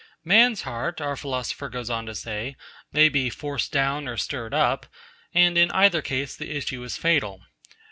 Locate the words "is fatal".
6.83-7.43